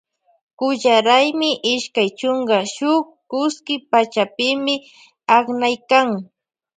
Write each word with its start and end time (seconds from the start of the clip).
Kulla 0.57 0.93
raymi 1.07 1.49
ishkay 1.73 2.09
chunka 2.19 2.57
shuk 2.75 3.05
kuski 3.29 3.75
pachapimi 3.91 4.75
aknaykan. 5.35 6.07